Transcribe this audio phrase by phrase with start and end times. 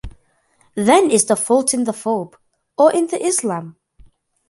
[0.73, 2.33] Then is the fault in the phobe,
[2.75, 3.75] or in the Islam?